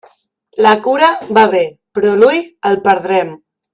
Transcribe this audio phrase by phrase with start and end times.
[0.65, 1.61] La cura va bé,
[1.99, 3.35] però l'ull el perdrem.